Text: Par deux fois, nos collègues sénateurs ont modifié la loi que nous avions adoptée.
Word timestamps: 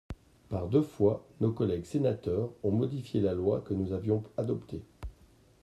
Par 0.49 0.65
deux 0.67 0.81
fois, 0.81 1.27
nos 1.41 1.51
collègues 1.51 1.85
sénateurs 1.85 2.49
ont 2.63 2.71
modifié 2.71 3.21
la 3.21 3.35
loi 3.35 3.61
que 3.61 3.75
nous 3.75 3.91
avions 3.91 4.23
adoptée. 4.35 4.81